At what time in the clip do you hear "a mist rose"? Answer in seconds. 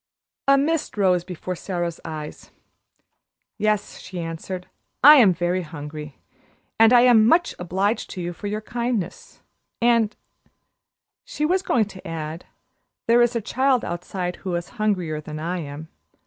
0.47-1.23